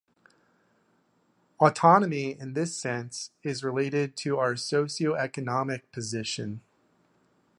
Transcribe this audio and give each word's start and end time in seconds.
Autonomy 1.59 2.31
in 2.31 2.53
this 2.53 2.75
sense 2.75 3.29
is 3.43 3.63
related 3.63 4.17
to 4.17 4.39
our 4.39 4.55
socio-economic 4.55 5.91
position. 5.91 6.61